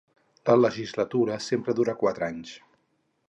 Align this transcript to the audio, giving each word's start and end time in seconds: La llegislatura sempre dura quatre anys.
La 0.49 0.53
llegislatura 0.61 1.37
sempre 1.49 1.77
dura 1.81 1.97
quatre 2.01 2.29
anys. 2.31 2.57